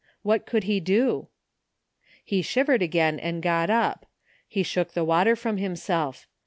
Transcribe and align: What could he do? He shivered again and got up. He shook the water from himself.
What 0.23 0.47
could 0.47 0.63
he 0.63 0.79
do? 0.79 1.27
He 2.25 2.41
shivered 2.41 2.81
again 2.81 3.19
and 3.19 3.39
got 3.39 3.69
up. 3.69 4.07
He 4.47 4.63
shook 4.63 4.93
the 4.93 5.03
water 5.05 5.35
from 5.35 5.57
himself. 5.57 6.25